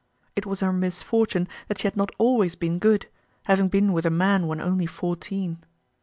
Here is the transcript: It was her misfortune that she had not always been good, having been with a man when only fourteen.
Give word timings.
It 0.35 0.47
was 0.47 0.61
her 0.61 0.73
misfortune 0.73 1.47
that 1.67 1.77
she 1.77 1.83
had 1.85 1.95
not 1.95 2.11
always 2.17 2.55
been 2.55 2.79
good, 2.79 3.05
having 3.43 3.67
been 3.67 3.93
with 3.93 4.07
a 4.07 4.09
man 4.09 4.47
when 4.47 4.59
only 4.59 4.87
fourteen. 4.87 5.59